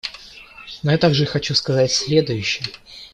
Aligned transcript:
Но 0.81 0.93
я 0.93 0.97
также 0.97 1.27
хочу 1.27 1.53
сказать 1.53 1.91
следующее. 1.91 2.65